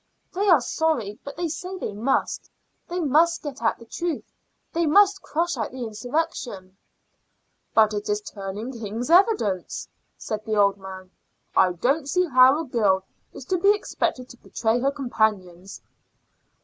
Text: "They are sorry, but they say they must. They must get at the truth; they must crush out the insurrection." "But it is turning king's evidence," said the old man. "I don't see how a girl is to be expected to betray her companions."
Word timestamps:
"They 0.33 0.49
are 0.49 0.61
sorry, 0.61 1.19
but 1.23 1.35
they 1.37 1.47
say 1.47 1.77
they 1.77 1.93
must. 1.93 2.49
They 2.87 2.99
must 2.99 3.43
get 3.43 3.61
at 3.61 3.77
the 3.77 3.85
truth; 3.85 4.33
they 4.73 4.87
must 4.87 5.21
crush 5.21 5.57
out 5.57 5.69
the 5.69 5.83
insurrection." 5.85 6.75
"But 7.75 7.93
it 7.93 8.09
is 8.09 8.19
turning 8.21 8.71
king's 8.71 9.11
evidence," 9.11 9.87
said 10.17 10.43
the 10.43 10.55
old 10.55 10.77
man. 10.77 11.11
"I 11.55 11.73
don't 11.73 12.09
see 12.09 12.25
how 12.25 12.59
a 12.59 12.65
girl 12.65 13.03
is 13.31 13.45
to 13.45 13.59
be 13.59 13.75
expected 13.75 14.27
to 14.29 14.37
betray 14.37 14.79
her 14.79 14.89
companions." 14.89 15.83